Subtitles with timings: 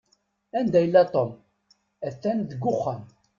[0.59, 1.31] Anda yella Tom?
[2.07, 3.01] At-an deg uxxam.